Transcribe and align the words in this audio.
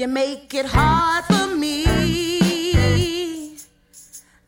You 0.00 0.08
make 0.08 0.54
it 0.54 0.64
hard 0.64 1.26
for 1.26 1.54
me 1.54 1.84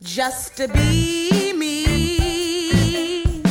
just 0.01 0.57
to 0.57 0.67
be 0.67 1.53
me. 1.53 3.43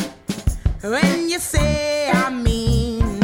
When 0.80 1.30
you 1.30 1.38
say 1.38 2.10
I 2.10 2.28
mean, 2.28 3.20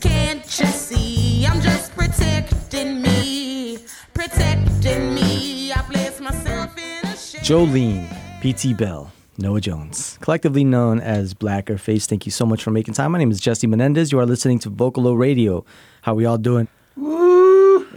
can't 0.00 0.46
you 0.58 0.64
see? 0.64 1.44
I'm 1.46 1.60
just 1.60 1.94
protecting 1.94 3.02
me, 3.02 3.76
protecting 4.14 5.14
me. 5.14 5.70
I 5.74 5.82
place 5.82 6.18
myself 6.18 6.78
in 6.78 7.04
a 7.06 7.14
shade. 7.14 7.42
Jolene, 7.42 8.08
P.T. 8.40 8.72
Bell, 8.72 9.12
Noah 9.36 9.60
Jones, 9.60 10.16
collectively 10.22 10.64
known 10.64 11.00
as 11.00 11.34
Blacker 11.34 11.76
Face. 11.76 12.06
Thank 12.06 12.24
you 12.24 12.32
so 12.32 12.46
much 12.46 12.62
for 12.64 12.70
making 12.70 12.94
time. 12.94 13.12
My 13.12 13.18
name 13.18 13.30
is 13.30 13.40
Jesse 13.40 13.66
Menendez. 13.66 14.10
You 14.10 14.18
are 14.20 14.26
listening 14.26 14.58
to 14.60 14.70
Vocalo 14.70 15.18
Radio. 15.18 15.66
How 16.00 16.14
we 16.14 16.24
all 16.24 16.38
doing? 16.38 16.68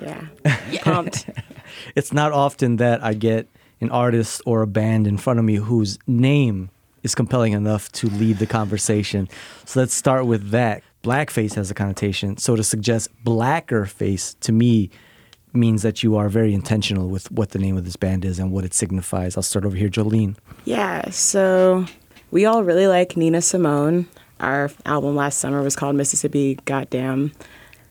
Yeah. 0.02 0.28
Pumped. 0.82 1.30
It's 1.96 2.14
not 2.14 2.32
often 2.32 2.78
that 2.78 3.04
I 3.04 3.14
get 3.14 3.50
an 3.82 3.90
artist 3.90 4.42
or 4.46 4.62
a 4.62 4.68
band 4.68 5.08
in 5.08 5.18
front 5.18 5.40
of 5.40 5.46
me 5.46 5.56
whose 5.56 5.98
name 6.08 6.70
is 7.04 7.16
compelling 7.16 7.54
enough 7.54 7.92
to 7.94 8.08
lead 8.08 8.38
the 8.38 8.48
conversation. 8.48 9.28
So 9.66 9.80
let's 9.80 9.94
start 9.94 10.26
with 10.26 10.52
that. 10.52 10.84
Blackface 11.04 11.56
has 11.56 11.70
a 11.70 11.74
connotation. 11.74 12.38
So 12.38 12.56
to 12.56 12.64
suggest 12.64 13.10
blacker 13.24 13.86
face 13.86 14.36
to 14.42 14.52
me 14.52 14.90
means 15.54 15.84
that 15.84 16.04
you 16.04 16.16
are 16.16 16.30
very 16.30 16.54
intentional 16.54 17.08
with 17.08 17.32
what 17.32 17.50
the 17.52 17.60
name 17.60 17.78
of 17.78 17.86
this 17.86 17.96
band 17.96 18.26
is 18.26 18.40
and 18.40 18.52
what 18.52 18.66
it 18.66 18.74
signifies. 18.74 19.38
I'll 19.38 19.44
start 19.44 19.66
over 19.66 19.76
here, 19.76 19.90
Jolene. 19.90 20.36
Yeah, 20.66 21.10
so 21.10 21.86
we 22.32 22.46
all 22.46 22.64
really 22.64 22.88
like 22.88 23.16
Nina 23.16 23.42
Simone. 23.42 24.08
Our 24.40 24.70
album 24.86 25.16
last 25.16 25.40
summer 25.40 25.62
was 25.62 25.76
called 25.76 25.96
Mississippi 25.96 26.56
Goddamn. 26.66 27.32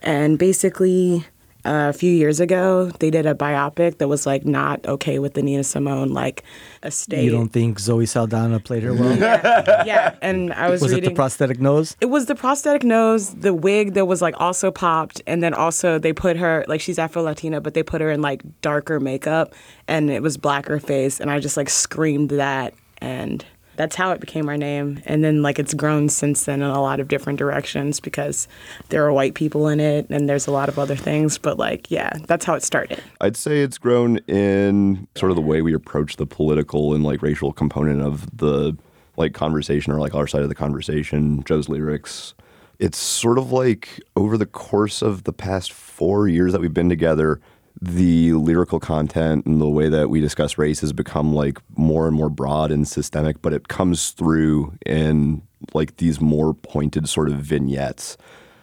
And 0.03 0.39
basically, 0.39 1.25
uh, 1.65 1.89
a 1.89 1.93
few 1.93 2.13
years 2.13 2.41
ago, 2.41 2.91
they 3.01 3.11
did 3.11 3.27
a 3.27 3.35
biopic 3.35 3.99
that 3.99 4.09
was 4.09 4.27
like 4.27 4.45
not 4.45 4.85
okay 4.87 5.19
with 5.19 5.35
the 5.35 5.43
Nina 5.43 5.65
Simone 5.65 6.13
like 6.13 6.43
estate. 6.83 7.25
You 7.25 7.31
don't 7.31 7.49
think 7.49 7.79
Zoe 7.79 8.07
Saldana 8.07 8.61
played 8.61 8.83
her 8.83 8.93
well? 8.95 9.17
yeah, 9.19 9.83
yeah, 9.87 10.15
and 10.21 10.53
I 10.53 10.69
was, 10.71 10.83
Was 10.83 10.93
it 10.93 10.97
reading. 10.97 11.11
the 11.11 11.15
prosthetic 11.17 11.61
nose? 11.61 11.97
it 12.01 12.07
was 12.07 12.27
the 12.27 12.35
prosthetic 12.35 12.85
nose, 12.85 13.35
the 13.35 13.55
wig 13.55 13.95
that 13.95 14.07
was 14.07 14.21
like 14.21 14.35
also 14.39 14.71
popped, 14.71 15.23
and 15.27 15.43
then 15.43 15.55
also 15.55 15.99
they 15.99 16.13
put 16.13 16.37
her 16.37 16.65
like 16.69 16.81
she's 16.81 16.99
Afro 16.99 17.23
Latina, 17.23 17.61
but 17.61 17.75
they 17.75 17.83
put 17.83 18.01
her 18.01 18.11
in 18.11 18.21
like 18.21 18.43
darker 18.61 19.01
makeup, 19.01 19.55
and 19.89 20.11
it 20.11 20.23
was 20.23 20.37
blacker 20.37 20.79
face, 20.79 21.21
and 21.21 21.31
I 21.31 21.41
just 21.41 21.57
like 21.57 21.71
screamed 21.71 22.31
that, 22.31 22.75
and 22.99 23.45
that's 23.77 23.97
how 23.97 24.11
it 24.13 24.21
became 24.21 24.49
our 24.49 24.57
name. 24.57 25.03
And 25.05 25.25
then 25.25 25.43
like 25.43 25.59
it's 25.59 25.75
grown 25.75 26.09
since 26.09 26.45
then 26.45 26.63
in 26.63 26.71
a 26.71 26.81
lot 26.81 27.01
of 27.01 27.09
different 27.09 27.39
directions 27.39 28.01
because 28.01 28.49
there 28.89 29.05
are 29.05 29.13
white 29.13 29.35
people 29.35 29.69
in 29.69 29.81
it, 29.81 30.07
and 30.11 30.29
there's 30.29 30.47
a 30.47 30.51
lot 30.51 30.69
of 30.69 30.79
other 30.79 30.97
things, 30.97 31.39
but 31.39 31.59
like 31.59 31.91
yeah, 31.91 32.13
that's 32.27 32.45
how 32.45 32.55
it 32.55 32.63
started. 32.63 33.03
I'd 33.21 33.37
say 33.37 33.63
it's 33.63 33.79
grown 33.79 34.19
in 34.29 35.07
sort 35.15 35.31
of 35.31 35.37
the 35.37 35.43
way 35.43 35.63
we 35.63 35.75
approach 35.75 36.17
the 36.17 36.27
political 36.27 36.95
and 36.95 37.05
like 37.05 37.23
racial 37.23 37.53
component 37.53 38.03
of 38.03 38.37
the 38.37 38.77
like 39.17 39.35
conversation 39.35 39.93
or 39.93 40.01
like 40.01 40.15
our 40.15 40.27
side 40.27 40.43
of 40.43 40.49
the 40.49 40.55
conversation, 40.55 41.43
Joe's 41.45 41.69
lyrics. 41.69 42.35
It's 42.81 42.99
sort 42.99 43.39
of 43.39 43.53
like 43.53 44.01
over 44.17 44.37
the 44.37 44.47
course 44.47 45.01
of 45.01 45.25
the 45.25 45.33
past 45.33 45.73
four 45.73 46.27
years 46.29 46.53
that 46.53 46.61
we've 46.61 46.75
been 46.75 46.89
together, 46.89 47.41
the 47.81 48.33
lyrical 48.33 48.81
content 48.81 49.45
and 49.47 49.61
the 49.61 49.69
way 49.69 49.89
that 49.89 50.09
we 50.09 50.21
discuss 50.21 50.57
race 50.57 50.81
has 50.81 50.93
become 50.93 51.35
like 51.35 51.59
more 51.77 52.07
and 52.07 52.17
more 52.17 52.31
broad 52.31 52.71
and 52.71 52.87
systemic, 52.87 53.43
but 53.43 53.53
it 53.53 53.69
comes 53.69 54.11
through 54.11 54.73
in 54.87 55.43
like 55.73 55.97
these 55.97 56.21
more 56.21 56.55
pointed 56.55 57.09
sort 57.09 57.29
of 57.29 57.37
vignettes 57.37 58.17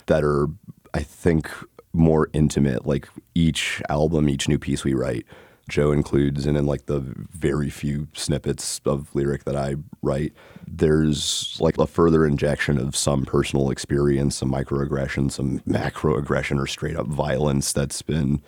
that 0.05 0.23
are, 0.23 0.47
I 0.93 1.03
think, 1.03 1.49
more 1.93 2.29
intimate. 2.33 2.85
Like 2.85 3.09
each 3.35 3.81
album, 3.89 4.29
each 4.29 4.47
new 4.47 4.57
piece 4.57 4.83
we 4.83 4.93
write, 4.93 5.25
Joe 5.69 5.91
includes, 5.91 6.45
and 6.45 6.57
in 6.57 6.65
like 6.65 6.85
the 6.85 6.99
very 6.99 7.69
few 7.69 8.07
snippets 8.13 8.81
of 8.85 9.13
lyric 9.13 9.43
that 9.43 9.55
I 9.55 9.75
write, 10.01 10.33
there's 10.67 11.57
like 11.59 11.77
a 11.77 11.87
further 11.87 12.25
injection 12.25 12.77
of 12.77 12.95
some 12.95 13.25
personal 13.25 13.69
experience, 13.69 14.37
some 14.37 14.51
microaggression, 14.51 15.31
some 15.31 15.59
macroaggression, 15.59 16.59
or 16.59 16.67
straight 16.67 16.95
up 16.95 17.07
violence 17.07 17.73
that's 17.73 18.01
been 18.01 18.41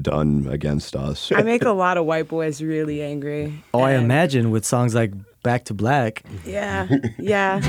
done 0.00 0.46
against 0.50 0.94
us. 0.96 1.32
I 1.32 1.42
make 1.42 1.62
a 1.62 1.70
lot 1.70 1.96
of 1.96 2.04
white 2.04 2.28
boys 2.28 2.62
really 2.62 3.02
angry. 3.02 3.62
Oh, 3.72 3.80
I 3.80 3.92
imagine 3.92 4.50
with 4.50 4.64
songs 4.64 4.94
like 4.94 5.12
Back 5.42 5.64
to 5.66 5.74
Black. 5.74 6.22
Yeah, 6.44 6.88
yeah. 7.18 7.60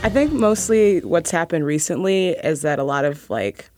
I 0.00 0.10
think 0.10 0.32
mostly 0.32 1.00
what's 1.00 1.30
happened 1.30 1.66
recently 1.66 2.28
is 2.28 2.62
that 2.62 2.78
a 2.78 2.82
lot 2.82 3.04
of 3.04 3.28
like 3.28 3.68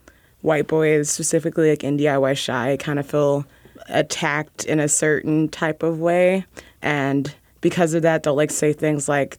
white 0.41 0.67
boys, 0.67 1.09
specifically 1.09 1.69
like 1.69 1.83
in 1.83 1.97
DIY 1.97 2.37
Shy, 2.37 2.77
kind 2.77 2.99
of 2.99 3.05
feel 3.05 3.45
attacked 3.89 4.65
in 4.65 4.79
a 4.79 4.87
certain 4.87 5.49
type 5.49 5.83
of 5.83 5.99
way. 5.99 6.45
And 6.81 7.33
because 7.61 7.93
of 7.93 8.01
that, 8.03 8.23
they'll 8.23 8.35
like 8.35 8.51
say 8.51 8.73
things 8.73 9.07
like, 9.09 9.37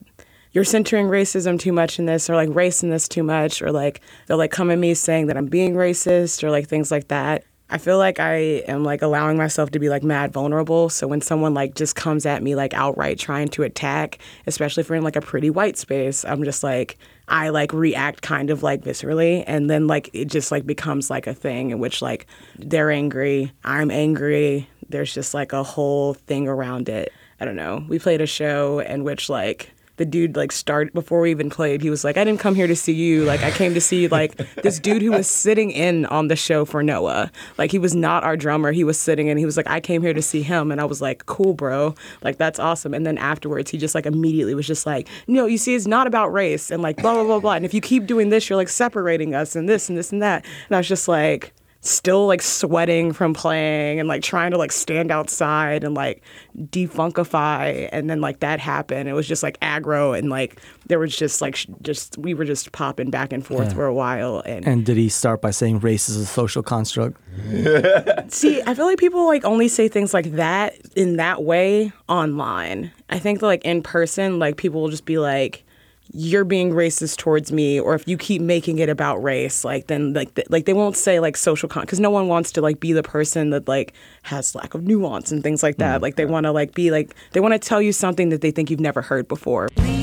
you're 0.51 0.63
centering 0.63 1.07
racism 1.07 1.59
too 1.59 1.73
much 1.73 1.97
in 1.97 2.05
this, 2.05 2.29
or 2.29 2.35
like 2.35 2.49
race 2.53 2.83
in 2.83 2.89
this 2.89 3.07
too 3.07 3.23
much, 3.23 3.61
or 3.61 3.71
like 3.71 4.01
they'll 4.27 4.37
like 4.37 4.51
come 4.51 4.69
at 4.69 4.77
me 4.77 4.93
saying 4.93 5.27
that 5.27 5.37
I'm 5.37 5.47
being 5.47 5.73
racist, 5.73 6.43
or 6.43 6.51
like 6.51 6.67
things 6.67 6.91
like 6.91 7.07
that. 7.07 7.43
I 7.69 7.79
feel 7.79 7.97
like 7.97 8.19
I 8.19 8.35
am 8.67 8.83
like 8.83 9.01
allowing 9.01 9.35
myself 9.35 9.71
to 9.71 9.79
be 9.79 9.89
like 9.89 10.03
mad 10.03 10.31
vulnerable. 10.31 10.89
So 10.89 11.07
when 11.07 11.21
someone 11.21 11.55
like 11.55 11.73
just 11.73 11.95
comes 11.95 12.23
at 12.27 12.43
me 12.43 12.53
like 12.53 12.75
outright 12.75 13.17
trying 13.17 13.47
to 13.47 13.63
attack, 13.63 14.19
especially 14.45 14.81
if 14.81 14.91
we're 14.91 14.97
in 14.97 15.03
like 15.03 15.15
a 15.15 15.21
pretty 15.21 15.49
white 15.49 15.75
space, 15.77 16.23
I'm 16.23 16.43
just 16.43 16.63
like 16.63 16.99
I 17.33 17.49
like 17.49 17.73
react 17.73 18.21
kind 18.21 18.51
of 18.51 18.61
like 18.61 18.83
viscerally 18.83 19.43
and 19.47 19.67
then 19.67 19.87
like 19.87 20.07
it 20.13 20.25
just 20.25 20.51
like 20.51 20.67
becomes 20.67 21.09
like 21.09 21.25
a 21.25 21.33
thing 21.33 21.71
in 21.71 21.79
which 21.79 21.99
like 21.99 22.27
they're 22.59 22.91
angry, 22.91 23.51
I'm 23.63 23.89
angry. 23.89 24.69
There's 24.87 25.11
just 25.11 25.33
like 25.33 25.51
a 25.51 25.63
whole 25.63 26.13
thing 26.13 26.47
around 26.47 26.89
it. 26.89 27.11
I 27.39 27.45
don't 27.45 27.55
know. 27.55 27.83
We 27.89 27.97
played 27.97 28.21
a 28.21 28.27
show 28.27 28.79
in 28.79 29.03
which 29.03 29.29
like 29.29 29.72
the 29.97 30.05
dude 30.05 30.35
like 30.35 30.51
started 30.51 30.93
before 30.93 31.21
we 31.21 31.31
even 31.31 31.49
played 31.49 31.81
he 31.81 31.89
was 31.89 32.03
like 32.03 32.17
i 32.17 32.23
didn't 32.23 32.39
come 32.39 32.55
here 32.55 32.67
to 32.67 32.75
see 32.75 32.93
you. 32.93 33.23
Like 33.25 33.43
i 33.43 33.51
came 33.51 33.73
to 33.73 33.81
see 33.81 34.07
like 34.07 34.35
this 34.61 34.79
dude 34.79 35.01
who 35.01 35.11
was 35.11 35.27
sitting 35.27 35.71
in 35.71 36.05
on 36.07 36.27
the 36.27 36.35
show 36.35 36.65
for 36.65 36.81
noah. 36.81 37.31
Like 37.57 37.71
he 37.71 37.79
was 37.79 37.95
not 37.95 38.23
our 38.23 38.35
drummer. 38.35 38.71
He 38.71 38.83
was 38.83 38.99
sitting 38.99 39.27
in 39.27 39.37
he 39.37 39.45
was 39.45 39.57
like 39.57 39.69
i 39.69 39.79
came 39.79 40.01
here 40.01 40.13
to 40.13 40.21
see 40.21 40.41
him. 40.41 40.71
And 40.71 40.81
i 40.81 40.85
was 40.85 41.01
like 41.01 41.25
cool 41.25 41.53
bro. 41.53 41.95
Like 42.21 42.37
that's 42.37 42.59
awesome. 42.59 42.93
And 42.93 43.05
then 43.05 43.17
afterwards 43.17 43.71
he 43.71 43.77
just 43.77 43.95
like 43.95 44.05
immediately 44.05 44.55
was 44.55 44.67
just 44.67 44.85
like 44.85 45.07
no 45.27 45.45
you 45.45 45.57
see 45.57 45.75
it's 45.75 45.87
not 45.87 46.07
about 46.07 46.33
race 46.33 46.71
and 46.71 46.81
like 46.81 46.97
blah 46.97 47.13
blah 47.13 47.23
blah 47.23 47.39
blah. 47.39 47.53
And 47.53 47.65
if 47.65 47.73
you 47.73 47.81
keep 47.81 48.05
doing 48.05 48.29
this 48.29 48.49
you're 48.49 48.57
like 48.57 48.69
separating 48.69 49.35
us 49.35 49.55
and 49.55 49.69
this 49.69 49.89
and 49.89 49.97
this 49.97 50.11
and 50.11 50.21
that. 50.21 50.45
And 50.67 50.75
i 50.75 50.79
was 50.79 50.87
just 50.87 51.07
like 51.07 51.53
still 51.85 52.27
like 52.27 52.41
sweating 52.41 53.11
from 53.11 53.33
playing 53.33 53.99
and 53.99 54.07
like 54.07 54.23
trying 54.23 54.51
to 54.51 54.57
like 54.57 54.71
stand 54.71 55.11
outside 55.11 55.83
and 55.83 55.93
like 55.93 56.23
defunkify 56.87 57.89
and 57.91 58.09
then 58.09 58.21
like 58.21 58.39
that 58.39 58.59
happened 58.59 59.09
it 59.09 59.13
was 59.13 59.27
just 59.27 59.43
like 59.43 59.59
aggro 59.59 60.17
and 60.17 60.29
like 60.29 60.61
there 60.87 60.99
was 60.99 61.15
just 61.15 61.41
like 61.41 61.55
sh- 61.55 61.65
just 61.81 62.17
we 62.17 62.33
were 62.33 62.45
just 62.45 62.71
popping 62.71 63.09
back 63.09 63.33
and 63.33 63.45
forth 63.45 63.67
Yeah. 63.69 63.73
for 63.73 63.85
a 63.85 63.93
while 63.93 64.41
and, 64.45 64.65
And 64.67 64.85
did 64.85 64.97
he 64.97 65.09
start 65.09 65.41
by 65.41 65.51
saying 65.51 65.79
race 65.79 66.09
is 66.09 66.17
a 66.17 66.25
social 66.25 66.63
construct? 66.63 67.17
see 68.31 68.61
i 68.65 68.73
feel 68.73 68.85
like 68.85 68.97
people 68.99 69.25
like 69.25 69.43
only 69.43 69.67
say 69.67 69.87
things 69.87 70.13
like 70.13 70.31
that 70.33 70.75
in 70.95 71.17
that 71.17 71.43
way 71.43 71.91
online 72.07 72.91
i 73.09 73.19
think 73.19 73.41
like 73.41 73.63
in 73.65 73.81
person 73.83 74.39
like 74.39 74.55
people 74.57 74.81
will 74.81 74.89
just 74.89 75.05
be 75.05 75.17
like 75.17 75.63
you're 76.11 76.43
being 76.43 76.71
racist 76.71 77.17
towards 77.17 77.51
me 77.51 77.79
or 77.79 77.95
if 77.95 78.07
you 78.07 78.17
keep 78.17 78.41
making 78.41 78.79
it 78.79 78.89
about 78.89 79.23
race 79.23 79.63
like 79.63 79.87
then 79.87 80.13
like 80.13 80.33
th- 80.35 80.47
like 80.49 80.65
they 80.65 80.73
won't 80.73 80.97
say 80.97 81.19
like 81.19 81.37
social 81.37 81.69
con 81.69 81.83
because 81.83 81.99
no 81.99 82.09
one 82.09 82.27
wants 82.27 82.51
to 82.51 82.61
like 82.61 82.79
be 82.79 82.93
the 82.93 83.03
person 83.03 83.49
that 83.51 83.67
like 83.67 83.93
has 84.23 84.53
lack 84.53 84.73
of 84.73 84.83
nuance 84.83 85.31
and 85.31 85.43
things 85.43 85.63
like 85.63 85.77
that. 85.77 85.99
Mm, 85.99 86.03
like 86.03 86.15
they 86.15 86.25
want 86.25 86.45
to 86.45 86.51
like 86.51 86.73
be 86.73 86.91
like 86.91 87.15
they 87.31 87.39
want 87.39 87.53
to 87.53 87.59
tell 87.59 87.81
you 87.81 87.91
something 87.91 88.29
that 88.29 88.41
they 88.41 88.51
think 88.51 88.69
you've 88.69 88.79
never 88.79 89.01
heard 89.01 89.27
before. 89.27 89.69
Please 89.75 90.02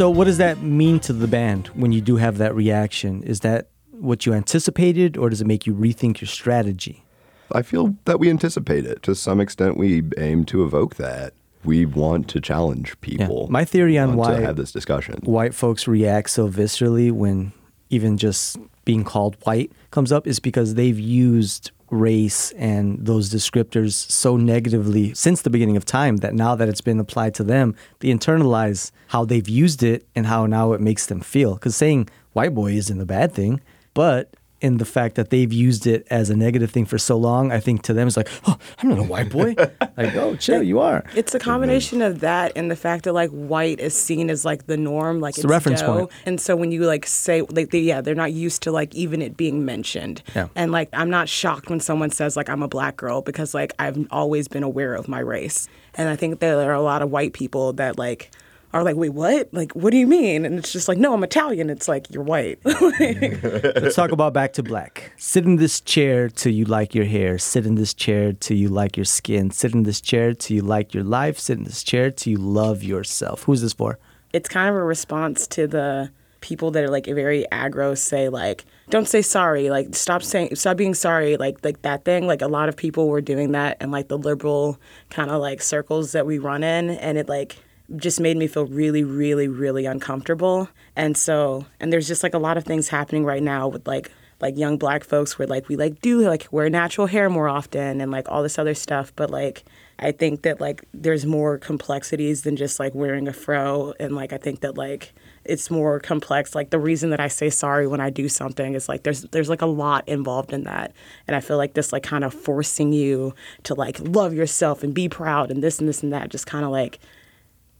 So, 0.00 0.08
what 0.08 0.24
does 0.24 0.38
that 0.38 0.62
mean 0.62 0.98
to 1.00 1.12
the 1.12 1.28
band 1.28 1.66
when 1.74 1.92
you 1.92 2.00
do 2.00 2.16
have 2.16 2.38
that 2.38 2.54
reaction? 2.54 3.22
Is 3.22 3.40
that 3.40 3.68
what 3.90 4.24
you 4.24 4.32
anticipated, 4.32 5.18
or 5.18 5.28
does 5.28 5.42
it 5.42 5.46
make 5.46 5.66
you 5.66 5.74
rethink 5.74 6.22
your 6.22 6.28
strategy? 6.28 7.04
I 7.52 7.60
feel 7.60 7.94
that 8.06 8.18
we 8.18 8.30
anticipate 8.30 8.86
it. 8.86 9.02
To 9.02 9.14
some 9.14 9.42
extent, 9.42 9.76
we 9.76 10.02
aim 10.16 10.46
to 10.46 10.64
evoke 10.64 10.94
that. 10.94 11.34
We 11.64 11.84
want 11.84 12.28
to 12.28 12.40
challenge 12.40 12.98
people. 13.02 13.46
My 13.50 13.66
theory 13.66 13.98
on 13.98 14.16
why- 14.16 14.36
to 14.36 14.40
have 14.40 14.56
this 14.56 14.72
discussion. 14.72 15.18
white 15.24 15.52
folks 15.52 15.86
react 15.86 16.30
so 16.30 16.48
viscerally 16.48 17.12
when 17.12 17.52
even 17.90 18.16
just 18.16 18.56
being 18.86 19.04
called 19.04 19.36
white 19.42 19.70
comes 19.90 20.12
up 20.12 20.26
is 20.26 20.40
because 20.40 20.76
they've 20.76 20.98
used 20.98 21.72
race 21.90 22.52
and 22.52 23.04
those 23.04 23.30
descriptors 23.30 23.92
so 23.92 24.36
negatively 24.36 25.12
since 25.14 25.42
the 25.42 25.50
beginning 25.50 25.76
of 25.76 25.84
time 25.84 26.18
that 26.18 26.34
now 26.34 26.54
that 26.54 26.68
it's 26.68 26.80
been 26.80 27.00
applied 27.00 27.34
to 27.34 27.44
them, 27.44 27.74
they 27.98 28.08
internalize 28.08 28.90
how 29.08 29.24
they've 29.24 29.48
used 29.48 29.82
it 29.82 30.06
and 30.14 30.26
how 30.26 30.46
now 30.46 30.72
it 30.72 30.80
makes 30.80 31.06
them 31.06 31.20
feel. 31.20 31.54
Because 31.54 31.76
saying 31.76 32.08
white 32.32 32.54
boy 32.54 32.72
isn't 32.72 33.00
a 33.00 33.06
bad 33.06 33.32
thing, 33.32 33.60
but 33.94 34.34
in 34.60 34.78
the 34.78 34.84
fact 34.84 35.14
that 35.14 35.30
they've 35.30 35.52
used 35.52 35.86
it 35.86 36.06
as 36.10 36.30
a 36.30 36.36
negative 36.36 36.70
thing 36.70 36.84
for 36.84 36.98
so 36.98 37.16
long, 37.16 37.50
I 37.50 37.60
think 37.60 37.82
to 37.82 37.94
them 37.94 38.06
it's 38.06 38.16
like, 38.16 38.28
oh, 38.46 38.58
I'm 38.78 38.88
not 38.88 38.98
a 38.98 39.02
white 39.02 39.30
boy. 39.30 39.54
like, 39.96 40.14
oh, 40.14 40.36
chill, 40.36 40.62
you 40.62 40.80
are. 40.80 41.04
It's 41.14 41.34
a 41.34 41.38
combination 41.38 42.02
of 42.02 42.20
that 42.20 42.52
and 42.56 42.70
the 42.70 42.76
fact 42.76 43.04
that 43.04 43.12
like 43.12 43.30
white 43.30 43.80
is 43.80 43.94
seen 43.94 44.28
as 44.30 44.44
like 44.44 44.66
the 44.66 44.76
norm, 44.76 45.20
like 45.20 45.34
it's, 45.34 45.42
the 45.42 45.48
reference 45.48 45.80
dough. 45.80 45.98
point. 45.98 46.10
And 46.26 46.40
so 46.40 46.56
when 46.56 46.72
you 46.72 46.84
like 46.84 47.06
say 47.06 47.42
like 47.42 47.70
they, 47.70 47.80
yeah, 47.80 48.00
they're 48.00 48.14
not 48.14 48.32
used 48.32 48.62
to 48.62 48.72
like 48.72 48.94
even 48.94 49.22
it 49.22 49.36
being 49.36 49.64
mentioned. 49.64 50.22
Yeah. 50.34 50.48
And 50.54 50.72
like 50.72 50.88
I'm 50.92 51.10
not 51.10 51.28
shocked 51.28 51.70
when 51.70 51.80
someone 51.80 52.10
says 52.10 52.36
like 52.36 52.48
I'm 52.48 52.62
a 52.62 52.68
black 52.68 52.96
girl 52.96 53.22
because 53.22 53.54
like 53.54 53.72
I've 53.78 54.06
always 54.10 54.48
been 54.48 54.62
aware 54.62 54.94
of 54.94 55.08
my 55.08 55.20
race. 55.20 55.68
And 55.94 56.08
I 56.08 56.16
think 56.16 56.40
that 56.40 56.54
there 56.54 56.70
are 56.70 56.74
a 56.74 56.82
lot 56.82 57.02
of 57.02 57.10
white 57.10 57.32
people 57.32 57.72
that 57.74 57.98
like 57.98 58.30
are 58.72 58.84
like, 58.84 58.96
wait, 58.96 59.10
what? 59.10 59.52
Like, 59.52 59.72
what 59.72 59.90
do 59.90 59.96
you 59.96 60.06
mean? 60.06 60.44
And 60.44 60.58
it's 60.58 60.72
just 60.72 60.88
like, 60.88 60.98
no, 60.98 61.12
I'm 61.12 61.24
Italian. 61.24 61.70
It's 61.70 61.88
like 61.88 62.10
you're 62.10 62.22
white. 62.22 62.58
Let's 62.64 63.96
talk 63.96 64.12
about 64.12 64.32
back 64.32 64.52
to 64.54 64.62
black. 64.62 65.12
Sit 65.16 65.44
in 65.44 65.56
this 65.56 65.80
chair 65.80 66.28
till 66.28 66.52
you 66.52 66.64
like 66.64 66.94
your 66.94 67.04
hair. 67.06 67.38
Sit 67.38 67.66
in 67.66 67.74
this 67.74 67.94
chair 67.94 68.32
till 68.32 68.56
you 68.56 68.68
like 68.68 68.96
your 68.96 69.04
skin. 69.04 69.50
Sit 69.50 69.74
in 69.74 69.82
this 69.82 70.00
chair 70.00 70.34
till 70.34 70.56
you 70.56 70.62
like 70.62 70.94
your 70.94 71.04
life. 71.04 71.38
Sit 71.38 71.58
in 71.58 71.64
this 71.64 71.82
chair 71.82 72.10
till 72.10 72.32
you 72.32 72.38
love 72.38 72.82
yourself. 72.82 73.44
Who's 73.44 73.62
this 73.62 73.72
for? 73.72 73.98
it's 74.32 74.48
kind 74.48 74.68
of 74.68 74.76
a 74.76 74.84
response 74.84 75.46
to 75.48 75.66
the 75.66 76.10
people 76.40 76.70
that 76.70 76.82
are 76.82 76.88
like 76.88 77.04
very 77.04 77.44
aggro 77.52 77.96
say 77.96 78.30
like 78.30 78.64
don't 78.88 79.06
say 79.06 79.20
sorry 79.20 79.68
like 79.68 79.94
stop 79.94 80.22
saying 80.22 80.54
stop 80.56 80.74
being 80.74 80.94
sorry 80.94 81.36
like 81.36 81.62
like 81.62 81.82
that 81.82 82.02
thing 82.04 82.26
like 82.26 82.40
a 82.40 82.48
lot 82.48 82.68
of 82.68 82.76
people 82.76 83.08
were 83.08 83.20
doing 83.20 83.52
that 83.52 83.76
and 83.78 83.92
like 83.92 84.08
the 84.08 84.16
liberal 84.16 84.78
kind 85.10 85.30
of 85.30 85.38
like 85.38 85.60
circles 85.60 86.12
that 86.12 86.24
we 86.24 86.38
run 86.38 86.62
in 86.62 86.90
and 86.90 87.18
it 87.18 87.28
like 87.28 87.56
just 87.96 88.20
made 88.20 88.36
me 88.36 88.46
feel 88.46 88.66
really 88.66 89.04
really 89.04 89.48
really 89.48 89.86
uncomfortable. 89.86 90.68
And 90.96 91.16
so 91.16 91.66
and 91.78 91.92
there's 91.92 92.08
just 92.08 92.22
like 92.22 92.34
a 92.34 92.38
lot 92.38 92.56
of 92.56 92.64
things 92.64 92.88
happening 92.88 93.24
right 93.24 93.42
now 93.42 93.68
with 93.68 93.86
like 93.86 94.10
like 94.40 94.56
young 94.56 94.78
black 94.78 95.04
folks 95.04 95.38
where 95.38 95.46
like 95.48 95.68
we 95.68 95.76
like 95.76 96.00
do 96.00 96.20
like 96.20 96.48
wear 96.50 96.70
natural 96.70 97.06
hair 97.06 97.28
more 97.28 97.48
often 97.48 98.00
and 98.00 98.10
like 98.10 98.28
all 98.28 98.42
this 98.42 98.58
other 98.58 98.74
stuff. 98.74 99.12
But 99.14 99.30
like 99.30 99.64
I 99.98 100.12
think 100.12 100.42
that 100.42 100.60
like 100.60 100.84
there's 100.94 101.26
more 101.26 101.58
complexities 101.58 102.42
than 102.42 102.56
just 102.56 102.80
like 102.80 102.94
wearing 102.94 103.28
a 103.28 103.32
fro. 103.32 103.92
And 104.00 104.14
like 104.16 104.32
I 104.32 104.38
think 104.38 104.60
that 104.60 104.78
like 104.78 105.12
it's 105.44 105.70
more 105.70 106.00
complex. 106.00 106.54
Like 106.54 106.70
the 106.70 106.78
reason 106.78 107.10
that 107.10 107.20
I 107.20 107.28
say 107.28 107.50
sorry 107.50 107.86
when 107.86 108.00
I 108.00 108.08
do 108.08 108.28
something 108.28 108.74
is 108.74 108.88
like 108.88 109.02
there's 109.02 109.22
there's 109.22 109.50
like 109.50 109.62
a 109.62 109.66
lot 109.66 110.08
involved 110.08 110.52
in 110.52 110.64
that. 110.64 110.92
And 111.26 111.36
I 111.36 111.40
feel 111.40 111.58
like 111.58 111.74
this 111.74 111.92
like 111.92 112.02
kind 112.02 112.24
of 112.24 112.32
forcing 112.32 112.92
you 112.92 113.34
to 113.64 113.74
like 113.74 113.98
love 114.00 114.32
yourself 114.32 114.82
and 114.82 114.94
be 114.94 115.08
proud 115.08 115.50
and 115.50 115.62
this 115.62 115.78
and 115.78 115.88
this 115.88 116.02
and 116.02 116.12
that 116.12 116.30
just 116.30 116.46
kind 116.46 116.64
of 116.64 116.70
like 116.70 116.98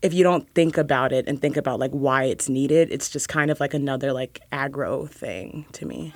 if 0.02 0.14
you 0.14 0.24
don't 0.24 0.48
think 0.54 0.78
about 0.78 1.12
it 1.12 1.26
and 1.28 1.40
think 1.40 1.56
about 1.56 1.78
like 1.78 1.90
why 1.90 2.24
it's 2.24 2.48
needed 2.48 2.88
it's 2.90 3.08
just 3.08 3.28
kind 3.28 3.50
of 3.50 3.60
like 3.60 3.74
another 3.74 4.12
like 4.12 4.40
aggro 4.52 5.08
thing 5.08 5.66
to 5.72 5.86
me 5.86 6.12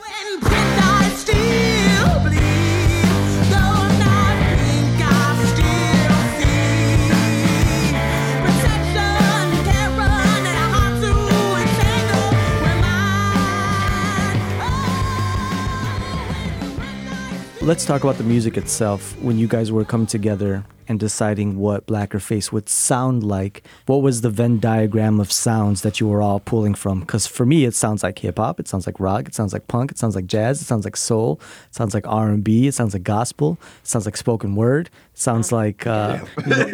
Let's 17.64 17.86
talk 17.86 18.04
about 18.04 18.18
the 18.18 18.24
music 18.24 18.58
itself. 18.58 19.18
When 19.22 19.38
you 19.38 19.48
guys 19.48 19.72
were 19.72 19.86
coming 19.86 20.06
together 20.06 20.66
and 20.86 21.00
deciding 21.00 21.56
what 21.56 21.86
Blacker 21.86 22.20
Face 22.20 22.52
would 22.52 22.68
sound 22.68 23.24
like, 23.24 23.66
what 23.86 24.02
was 24.02 24.20
the 24.20 24.28
Venn 24.28 24.60
diagram 24.60 25.18
of 25.18 25.32
sounds 25.32 25.80
that 25.80 25.98
you 25.98 26.06
were 26.06 26.20
all 26.20 26.40
pulling 26.40 26.74
from? 26.74 27.00
Because 27.00 27.26
for 27.26 27.46
me, 27.46 27.64
it 27.64 27.74
sounds 27.74 28.02
like 28.02 28.18
hip 28.18 28.36
hop, 28.36 28.60
it 28.60 28.68
sounds 28.68 28.86
like 28.86 29.00
rock, 29.00 29.28
it 29.28 29.34
sounds 29.34 29.54
like 29.54 29.66
punk, 29.66 29.90
it 29.90 29.96
sounds 29.96 30.14
like 30.14 30.26
jazz, 30.26 30.60
it 30.60 30.66
sounds 30.66 30.84
like 30.84 30.94
soul, 30.94 31.40
it 31.66 31.74
sounds 31.74 31.94
like 31.94 32.06
R 32.06 32.28
and 32.28 32.44
B, 32.44 32.66
it 32.66 32.74
sounds 32.74 32.92
like 32.92 33.02
gospel, 33.02 33.56
it 33.80 33.88
sounds 33.88 34.04
like 34.04 34.18
spoken 34.18 34.56
word, 34.56 34.90
it 35.14 35.18
sounds 35.18 35.50
like 35.50 35.86
uh, 35.86 36.18
you 36.46 36.50
know, 36.50 36.66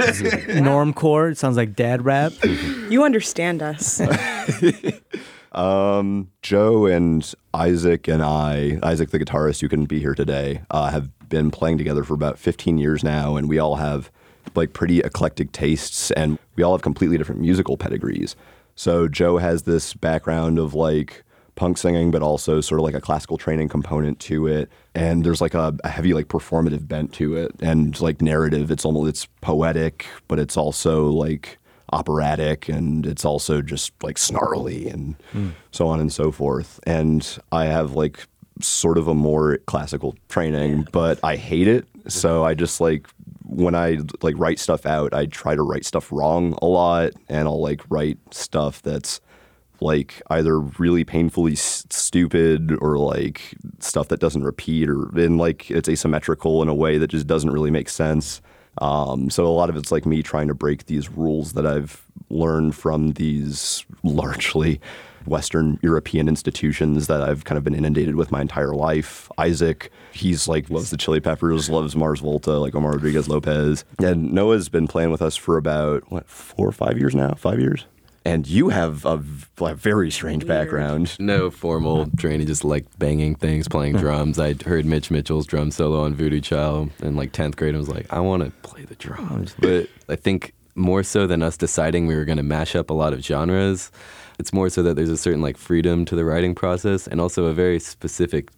normcore, 0.61 1.31
it 1.31 1.39
sounds 1.39 1.57
like 1.57 1.77
dad 1.77 2.05
rap. 2.05 2.33
you 2.91 3.05
understand 3.05 3.63
us 3.63 4.01
Joe 6.43 6.87
and 6.87 7.35
Isaac 7.52 8.08
and 8.08 8.23
I, 8.23 8.79
Isaac 8.82 9.11
the 9.11 9.19
guitarist 9.19 9.61
who 9.61 9.69
couldn't 9.69 9.87
be 9.87 9.99
here 9.99 10.14
today, 10.14 10.62
uh, 10.70 10.91
have 10.91 11.11
been 11.29 11.50
playing 11.50 11.79
together 11.79 12.05
for 12.05 12.14
about 12.14 12.38
15 12.38 12.79
years 12.79 13.02
now, 13.02 13.37
and 13.37 13.49
we 13.49 13.58
all 13.58 13.76
have 13.76 14.11
like 14.55 14.73
pretty 14.73 15.00
eclectic 15.00 15.52
tastes, 15.52 16.11
and 16.12 16.38
we 16.56 16.62
all 16.62 16.73
have 16.73 16.82
completely 16.82 17.19
different 17.19 17.41
musical 17.41 17.76
pedigrees. 17.76 18.37
So 18.75 19.08
Joe 19.08 19.38
has 19.38 19.62
this 19.62 19.94
background 19.94 20.58
of 20.58 20.75
like 20.75 21.25
punk 21.55 21.76
singing, 21.79 22.11
but 22.11 22.23
also 22.23 22.61
sort 22.61 22.81
of 22.81 22.85
like 22.85 22.94
a 22.94 23.00
classical 23.00 23.37
training 23.37 23.69
component 23.69 24.19
to 24.20 24.47
it, 24.47 24.70
and 24.94 25.25
there's 25.25 25.41
like 25.41 25.55
a, 25.55 25.76
a 25.85 25.88
heavy 25.88 26.14
like 26.14 26.29
performative 26.29 26.88
bent 26.88 27.12
to 27.14 27.37
it, 27.37 27.52
and 27.61 28.00
like 28.00 28.23
narrative. 28.23 28.70
It's 28.70 28.85
almost 28.85 29.08
it's 29.08 29.26
poetic, 29.41 30.06
but 30.29 30.38
it's 30.38 30.56
also 30.56 31.06
like 31.08 31.58
operatic 31.91 32.69
and 32.69 33.07
it's 33.07 33.25
also 33.25 33.63
just 33.63 33.93
like 34.03 34.19
snarly 34.19 34.89
and 34.89 35.17
so 35.73 35.87
on 35.89 36.01
and 36.01 36.13
so 36.13 36.31
forth. 36.31 36.81
And 36.87 37.39
I 37.53 37.67
have 37.67 37.93
like 37.93 38.27
sort 38.61 38.99
of 38.99 39.09
a 39.09 39.15
more 39.15 39.59
classical 39.67 40.17
training, 40.29 40.87
but 40.93 41.19
I 41.23 41.37
hate 41.37 41.69
it. 41.69 41.87
So 42.09 42.45
I 42.45 42.55
just 42.55 42.81
like 42.81 43.07
when 43.45 43.75
I 43.75 43.99
like 44.23 44.37
write 44.38 44.59
stuff 44.59 44.87
out, 44.87 45.12
I 45.12 45.26
try 45.26 45.55
to 45.55 45.62
write 45.62 45.85
stuff 45.85 46.12
wrong 46.12 46.57
a 46.62 46.67
lot 46.67 47.12
and 47.29 47.49
I'll 47.49 47.61
like 47.61 47.83
write 47.91 48.19
stuff 48.31 48.81
that's 48.83 49.21
like 49.81 50.21
either 50.29 50.61
really 50.61 51.05
painfully 51.05 51.53
s- 51.53 51.87
stupid 51.91 52.76
or 52.81 52.99
like 52.99 53.55
stuff 53.81 54.09
that 54.09 54.21
doesn't 54.21 54.45
repeat 54.45 54.88
or 54.88 55.19
in 55.19 55.38
like 55.38 55.71
it's 55.71 55.88
asymmetrical 55.88 56.62
in 56.62 56.69
a 56.69 56.75
way 56.75 56.99
that 56.99 57.09
just 57.09 57.26
doesn't 57.26 57.50
really 57.50 57.71
make 57.71 57.88
sense. 57.88 58.41
Um, 58.81 59.31
so 59.31 59.47
a 59.47 59.49
lot 59.49 59.69
of 59.69 59.77
it's 59.77 59.93
like 59.93 60.07
me 60.07 60.23
trying 60.23 60.49
to 60.49 60.55
break 60.55 60.87
these 60.87 61.11
rules 61.11 61.53
that 61.53 61.67
I've 61.67 62.05
learned 62.31 62.75
from 62.75 63.13
these 63.13 63.85
largely 64.03 64.81
Western 65.27 65.79
European 65.83 66.29
institutions 66.29 67.07
that 67.07 67.21
I've 67.23 67.45
kind 67.45 67.59
of 67.59 67.65
been 67.65 67.75
inundated 67.75 68.17
with 68.17 68.31
my 68.33 68.41
entire 68.41 68.75
life. 68.75 69.31
Isaac, 69.39 69.91
he's 70.13 70.49
like 70.49 70.71
loves 70.71 70.91
the 70.91 70.97
Chili 70.97 71.21
Peppers, 71.21 71.69
loves 71.69 71.95
Mars 71.95 72.21
Volta, 72.21 72.53
like 72.59 72.75
Omar 72.75 72.93
Rodriguez 72.93 73.29
Lopez. 73.29 73.85
And 73.99 74.33
Noah's 74.33 74.69
been 74.69 74.89
playing 74.89 75.11
with 75.11 75.23
us 75.23 75.37
for 75.37 75.57
about 75.57 76.11
what 76.11 76.29
four 76.29 76.67
or 76.67 76.73
five 76.73 76.99
years 76.99 77.15
now, 77.15 77.35
five 77.35 77.61
years. 77.61 77.85
And 78.25 78.47
you 78.47 78.69
have 78.69 79.07
a, 79.07 79.17
v- 79.17 79.47
a 79.61 79.75
very 79.75 80.11
strange 80.11 80.47
background. 80.47 81.19
No 81.19 81.50
formal 81.50 82.11
training, 82.19 82.47
just 82.47 82.65
like 82.65 82.85
banging 82.99 83.35
things, 83.35 83.67
playing 83.67 83.97
drums. 83.97 84.39
I 84.39 84.55
heard 84.67 84.85
Mitch 84.85 85.11
Mitchell's 85.11 85.47
drum 85.47 85.71
solo 85.71 86.05
on 86.05 86.15
Voodoo 86.15 86.41
Child 86.41 86.91
in 87.03 87.17
like 87.17 87.33
10th 87.33 87.57
grade. 87.57 87.75
I 87.75 87.79
was 87.79 87.89
like, 87.89 88.12
I 88.12 88.21
want 88.21 88.45
to 88.45 88.50
play 88.69 88.85
the 88.85 88.95
drums. 88.97 89.55
But 89.59 89.89
I 90.09 90.17
think 90.17 90.53
more 90.75 91.03
so 91.03 91.27
than 91.27 91.43
us 91.43 91.57
deciding 91.57 92.07
we 92.07 92.15
were 92.15 92.27
going 92.27 92.37
to 92.37 92.43
mash 92.43 92.77
up 92.77 92.91
a 92.91 92.95
lot 92.95 93.12
of 93.15 93.25
genres, 93.25 93.91
it's 94.39 94.53
more 94.53 94.69
so 94.69 94.83
that 94.83 94.95
there's 94.97 95.11
a 95.11 95.17
certain 95.17 95.41
like 95.41 95.57
freedom 95.57 96.05
to 96.07 96.15
the 96.15 96.25
writing 96.25 96.55
process 96.55 97.07
and 97.07 97.21
also 97.21 97.47
a 97.47 97.55
very 97.55 97.79
specific 97.81 98.50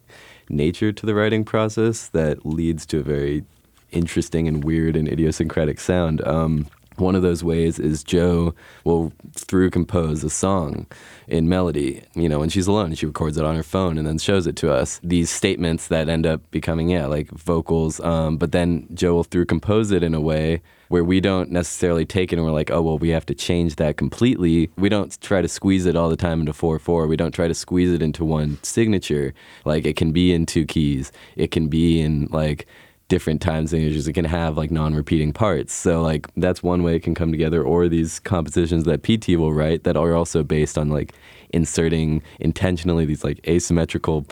nature 0.49 0.91
to 0.91 1.05
the 1.05 1.15
writing 1.15 1.43
process 1.45 2.09
that 2.09 2.45
leads 2.45 2.85
to 2.87 2.99
a 2.99 3.03
very 3.03 3.43
interesting 3.91 4.47
and 4.47 4.63
weird 4.63 4.95
and 4.95 5.07
idiosyncratic 5.07 5.79
sound. 5.79 6.25
Um, 6.27 6.67
one 6.97 7.15
of 7.15 7.21
those 7.21 7.43
ways 7.43 7.79
is 7.79 8.03
Joe 8.03 8.53
will 8.83 9.13
through 9.35 9.69
compose 9.69 10.23
a 10.23 10.29
song 10.29 10.87
in 11.27 11.49
melody, 11.49 12.03
you 12.15 12.29
know, 12.29 12.39
when 12.39 12.49
she's 12.49 12.67
alone 12.67 12.93
she 12.95 13.05
records 13.05 13.37
it 13.37 13.45
on 13.45 13.55
her 13.55 13.63
phone 13.63 13.97
and 13.97 14.05
then 14.05 14.17
shows 14.17 14.47
it 14.47 14.55
to 14.57 14.71
us. 14.71 14.99
These 15.03 15.29
statements 15.29 15.87
that 15.87 16.09
end 16.09 16.25
up 16.25 16.49
becoming, 16.51 16.89
yeah, 16.89 17.05
like 17.05 17.29
vocals. 17.31 17.99
Um, 18.01 18.37
but 18.37 18.51
then 18.51 18.87
Joe 18.93 19.15
will 19.15 19.23
through 19.23 19.45
compose 19.45 19.91
it 19.91 20.03
in 20.03 20.13
a 20.13 20.21
way 20.21 20.61
where 20.89 21.03
we 21.03 21.19
don't 21.19 21.49
necessarily 21.49 22.05
take 22.05 22.31
it 22.31 22.35
and 22.35 22.45
we're 22.45 22.51
like, 22.51 22.69
oh, 22.69 22.81
well, 22.81 22.97
we 22.97 23.09
have 23.09 23.25
to 23.25 23.33
change 23.33 23.77
that 23.77 23.97
completely. 23.97 24.69
We 24.77 24.89
don't 24.89 25.19
try 25.21 25.41
to 25.41 25.47
squeeze 25.47 25.85
it 25.85 25.95
all 25.95 26.09
the 26.09 26.15
time 26.15 26.41
into 26.41 26.53
4 26.53 26.77
4. 26.77 27.07
We 27.07 27.17
don't 27.17 27.31
try 27.31 27.47
to 27.47 27.53
squeeze 27.53 27.91
it 27.91 28.01
into 28.01 28.23
one 28.23 28.59
signature. 28.63 29.33
Like 29.65 29.85
it 29.85 29.95
can 29.95 30.11
be 30.11 30.33
in 30.33 30.45
two 30.45 30.65
keys, 30.65 31.11
it 31.35 31.51
can 31.51 31.67
be 31.67 32.01
in 32.01 32.27
like, 32.31 32.67
different 33.13 33.41
time 33.41 33.67
signatures. 33.67 34.07
It 34.07 34.13
can 34.13 34.25
have 34.25 34.57
like 34.57 34.71
non-repeating 34.71 35.33
parts. 35.33 35.71
So 35.71 36.01
like 36.01 36.27
that's 36.35 36.63
one 36.63 36.81
way 36.81 36.95
it 36.95 37.03
can 37.03 37.13
come 37.13 37.31
together. 37.31 37.61
Or 37.61 37.87
these 37.87 38.19
compositions 38.19 38.85
that 38.85 39.03
PT 39.03 39.37
will 39.37 39.53
write 39.53 39.83
that 39.83 39.95
are 39.95 40.15
also 40.15 40.41
based 40.41 40.79
on 40.79 40.89
like 40.89 41.13
inserting 41.51 42.23
intentionally 42.39 43.05
these 43.05 43.23
like 43.23 43.39
asymmetrical 43.47 44.25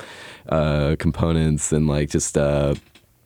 uh, 0.50 0.96
components 0.98 1.72
and 1.72 1.88
like 1.88 2.10
just 2.10 2.36
uh, 2.40 2.74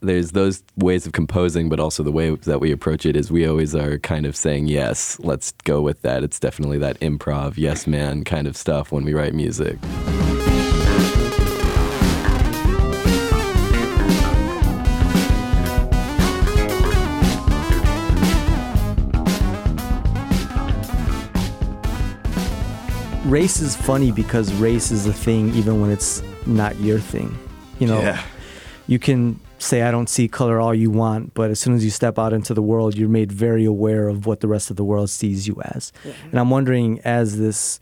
there's 0.02 0.32
those 0.32 0.62
ways 0.76 1.08
of 1.08 1.14
composing, 1.14 1.70
but 1.70 1.80
also 1.80 2.04
the 2.04 2.12
way 2.12 2.36
that 2.36 2.60
we 2.60 2.74
approach 2.74 3.06
it 3.06 3.16
is 3.16 3.32
we 3.32 3.48
always 3.48 3.74
are 3.74 3.98
kind 4.00 4.26
of 4.26 4.36
saying 4.36 4.68
yes, 4.68 5.18
let's 5.22 5.54
go 5.64 5.82
with 5.82 6.02
that. 6.02 6.22
It's 6.22 6.38
definitely 6.38 6.80
that 6.80 7.00
improv, 7.00 7.54
yes 7.56 7.88
man 7.88 8.26
kind 8.26 8.46
of 8.46 8.58
stuff 8.58 8.92
when 8.92 9.06
we 9.06 9.14
write 9.14 9.34
music. 9.34 9.78
Race 23.36 23.60
is 23.60 23.76
funny 23.76 24.14
because 24.14 24.54
race 24.54 24.92
is 24.92 25.08
a 25.08 25.12
thing 25.12 25.54
even 25.56 25.82
when 25.82 25.92
it's 25.92 26.24
not 26.46 26.74
your 26.80 27.00
thing. 27.00 27.38
You 27.80 27.88
know, 27.88 28.00
Yeah. 28.00 28.22
you 28.88 28.98
can 28.98 29.42
say 29.60 29.82
I 29.82 29.92
don't 29.92 30.08
see 30.08 30.30
color 30.30 30.58
all 30.58 30.74
you 30.74 30.90
want, 30.90 31.34
but 31.34 31.52
as 31.52 31.60
soon 31.60 31.74
as 31.76 31.84
you 31.84 31.92
step 31.92 32.18
out 32.18 32.32
into 32.32 32.54
the 32.54 32.62
world, 32.62 32.96
you're 32.98 33.10
made 33.10 33.34
very 33.34 33.66
aware 33.66 34.08
of 34.08 34.26
what 34.26 34.40
the 34.40 34.48
rest 34.48 34.70
of 34.70 34.78
the 34.78 34.86
world 34.86 35.10
sees 35.10 35.50
you 35.50 35.62
as. 35.76 35.92
And 36.32 36.40
I'm 36.40 36.50
wondering, 36.50 37.02
as 37.04 37.38
this 37.38 37.82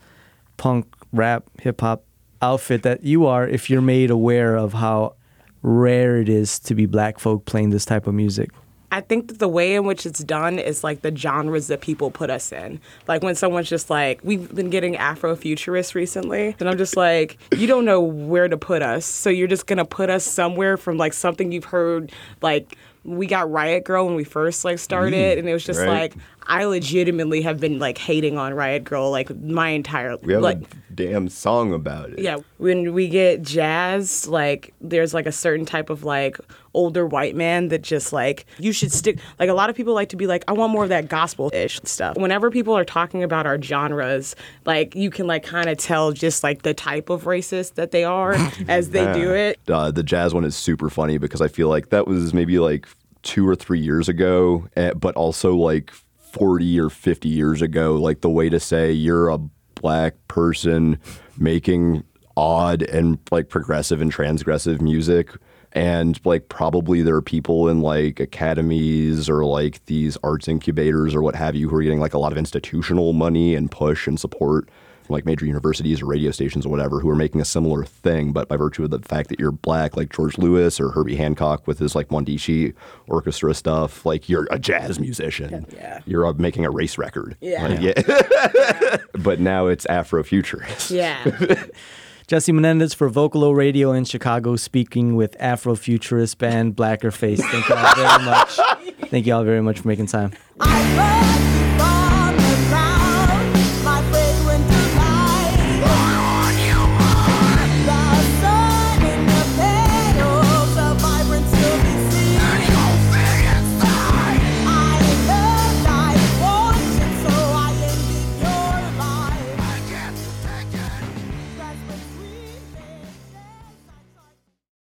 punk, 0.57 0.88
rap, 1.12 1.43
hip 1.62 1.81
hop 1.81 2.03
outfit 2.41 2.81
that 2.81 3.03
you 3.03 3.27
are, 3.27 3.48
if 3.48 3.69
you're 3.69 3.88
made 3.95 4.10
aware 4.10 4.55
of 4.55 4.74
how 4.74 5.13
rare 5.62 6.17
it 6.17 6.29
is 6.29 6.57
to 6.62 6.74
be 6.74 6.88
black 6.88 7.19
folk 7.19 7.45
playing 7.45 7.69
this 7.69 7.86
type 7.86 8.07
of 8.07 8.15
music. 8.15 8.50
I 8.93 9.01
think 9.01 9.27
that 9.29 9.39
the 9.39 9.47
way 9.47 9.73
in 9.73 9.85
which 9.85 10.05
it's 10.05 10.23
done 10.23 10.59
is 10.59 10.83
like 10.83 11.01
the 11.01 11.13
genres 11.15 11.65
that 11.65 11.81
people 11.81 12.12
put 12.12 12.29
us 12.29 12.51
in. 12.51 12.79
Like 13.07 13.23
when 13.23 13.33
someone's 13.33 13.67
just 13.67 13.89
like, 13.89 14.19
we've 14.23 14.53
been 14.53 14.69
getting 14.69 14.93
Afrofuturist 14.93 15.95
recently, 15.95 16.55
and 16.59 16.69
I'm 16.69 16.77
just 16.77 16.95
like, 16.95 17.39
you 17.57 17.65
don't 17.65 17.85
know 17.85 18.00
where 18.00 18.47
to 18.47 18.55
put 18.55 18.83
us, 18.83 19.03
so 19.03 19.31
you're 19.31 19.47
just 19.47 19.65
gonna 19.65 19.83
put 19.83 20.12
us 20.12 20.23
somewhere 20.23 20.77
from 20.77 20.97
like 20.97 21.13
something 21.13 21.51
you've 21.51 21.65
heard. 21.65 22.12
Like 22.43 22.77
we 23.03 23.25
got 23.25 23.51
Riot 23.51 23.83
Grrrl 23.83 24.05
when 24.05 24.15
we 24.15 24.23
first 24.23 24.63
like 24.63 24.77
started, 24.77 25.38
mm, 25.38 25.39
and 25.39 25.50
it 25.50 25.53
was 25.53 25.65
just 25.65 25.79
right. 25.79 25.89
like 25.89 26.13
I 26.47 26.65
legitimately 26.65 27.41
have 27.41 27.59
been 27.59 27.79
like 27.79 27.97
hating 27.97 28.38
on 28.38 28.53
Riot 28.53 28.83
Grrrl 28.83 29.12
like 29.12 29.35
my 29.41 29.69
entire 29.69 30.17
We 30.17 30.33
have 30.33 30.41
like. 30.41 30.62
a 30.62 30.93
damn 30.93 31.29
song 31.29 31.73
about 31.73 32.12
it. 32.12 32.19
Yeah, 32.19 32.38
when 32.57 32.93
we 32.93 33.07
get 33.07 33.41
jazz, 33.41 34.27
like 34.27 34.73
there's 34.81 35.13
like 35.13 35.25
a 35.25 35.31
certain 35.31 35.65
type 35.65 35.89
of 35.89 36.03
like 36.03 36.38
older 36.73 37.05
white 37.05 37.35
man 37.35 37.67
that 37.69 37.81
just 37.81 38.13
like 38.13 38.45
you 38.59 38.71
should 38.71 38.91
stick. 38.91 39.19
Like 39.39 39.50
a 39.50 39.53
lot 39.53 39.69
of 39.69 39.75
people 39.75 39.93
like 39.93 40.09
to 40.09 40.15
be 40.15 40.27
like, 40.27 40.43
I 40.47 40.53
want 40.53 40.71
more 40.71 40.83
of 40.83 40.89
that 40.89 41.07
gospel 41.07 41.50
ish 41.53 41.79
stuff. 41.83 42.17
Whenever 42.17 42.51
people 42.51 42.75
are 42.75 42.85
talking 42.85 43.23
about 43.23 43.45
our 43.45 43.62
genres, 43.62 44.35
like 44.65 44.95
you 44.95 45.09
can 45.09 45.27
like 45.27 45.43
kind 45.43 45.69
of 45.69 45.77
tell 45.77 46.12
just 46.12 46.43
like 46.43 46.63
the 46.63 46.73
type 46.73 47.09
of 47.09 47.23
racist 47.23 47.75
that 47.75 47.91
they 47.91 48.03
are 48.03 48.33
as 48.67 48.89
they 48.89 49.12
do 49.13 49.33
it. 49.33 49.59
Uh, 49.67 49.91
the 49.91 50.03
jazz 50.03 50.33
one 50.33 50.43
is 50.43 50.55
super 50.55 50.89
funny 50.89 51.17
because 51.17 51.41
I 51.41 51.47
feel 51.47 51.69
like 51.69 51.89
that 51.89 52.07
was 52.07 52.33
maybe 52.33 52.59
like 52.59 52.88
two 53.23 53.47
or 53.47 53.55
three 53.55 53.79
years 53.79 54.09
ago, 54.09 54.67
eh, 54.75 54.91
but 54.93 55.15
also 55.15 55.55
like 55.55 55.93
40 56.34 56.80
or 56.80 56.90
50 56.90 57.30
years 57.30 57.62
ago. 57.62 57.96
Like 57.96 58.22
the 58.22 58.30
way 58.30 58.50
to 58.50 58.60
say 58.60 58.92
you're 58.92 59.30
a 59.30 59.38
black 59.75 60.16
person 60.28 61.00
making 61.38 62.04
odd 62.36 62.82
and 62.82 63.20
like 63.32 63.50
progressive 63.50 64.02
and 64.02 64.12
transgressive 64.12 64.82
music. 64.82 65.30
And 65.74 66.20
like 66.25 66.50
probably 66.50 67.02
there 67.02 67.16
are 67.16 67.22
people 67.22 67.70
in 67.70 67.82
like 67.82 68.20
academies 68.20 69.30
or 69.30 69.46
like 69.46 69.86
these 69.86 70.18
arts 70.24 70.48
incubators 70.48 71.13
or 71.13 71.22
what 71.22 71.36
have 71.36 71.56
you 71.56 71.70
who 71.70 71.75
are 71.75 71.84
getting 71.84 72.00
like 72.00 72.13
a 72.13 72.20
lot 72.20 72.32
of 72.32 72.38
institutional 72.38 73.13
money 73.13 73.56
and 73.56 73.70
push 73.70 74.08
and 74.08 74.20
support 74.20 74.70
from 75.13 75.17
like 75.17 75.25
major 75.25 75.46
universities 75.46 76.01
or 76.01 76.08
radio 76.08 76.32
stations 76.32 76.65
or 76.65 76.70
whatever 76.70 77.00
who 77.00 77.10
are 77.10 77.15
making 77.15 77.39
a 77.39 77.46
similar 77.46 77.86
thing, 77.86 78.32
but 78.32 78.48
by 78.48 78.58
virtue 78.58 78.84
of 78.84 78.89
the 78.89 79.00
fact 79.00 79.29
that 79.29 79.39
you're 79.39 79.51
black, 79.51 79.96
like 79.96 80.12
George 80.12 80.38
Lewis 80.38 80.79
or 80.79 80.89
Herbie 80.89 81.15
Hancock 81.15 81.67
with 81.67 81.79
his 81.79 81.96
like 81.96 82.10
Mwandishi 82.10 82.74
orchestra 83.08 83.53
stuff, 83.53 84.05
like 84.05 84.27
you're 84.27 84.48
a 84.50 84.58
jazz 84.58 85.00
musician. 85.00 85.65
Yeah. 85.74 86.00
You're 86.05 86.25
uh, 86.25 86.34
making 86.34 86.65
a 86.65 86.72
race 86.72 86.98
record. 86.98 87.38
Yeah. 87.41 87.67
Like, 87.67 87.82
yeah. 87.82 88.98
but 89.20 89.39
now 89.39 89.67
it's 89.67 89.86
Afrofuturist. 89.86 90.89
Yeah. 90.91 91.63
Jesse 92.27 92.51
Menendez 92.51 92.93
for 92.93 93.10
Vocalo 93.10 93.55
Radio 93.55 93.91
in 93.91 94.05
Chicago, 94.05 94.55
speaking 94.55 95.15
with 95.15 95.38
Afrofuturist 95.39 96.38
band 96.38 96.75
Blacker 96.75 97.12
Face. 97.12 97.41
Thank 97.46 97.70
you 97.70 97.75
all 97.75 97.96
very 97.96 98.25
much. 98.25 98.60
Thank 99.10 99.27
you 99.27 99.36
all 99.36 99.43
very 99.43 99.62
much 99.62 99.82
for 99.82 99.89
making 99.89 100.08
time. 100.08 100.32
I 100.60 100.96
love 100.96 101.34